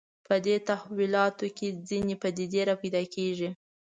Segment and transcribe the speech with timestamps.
[0.27, 3.49] په دې تحولاتو کې ځینې پدیدې راپیدا کېږي